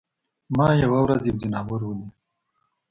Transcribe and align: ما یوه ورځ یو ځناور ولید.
ما 0.57 0.67
یوه 0.83 0.99
ورځ 1.03 1.21
یو 1.27 1.39
ځناور 1.41 1.81
ولید. 1.85 2.13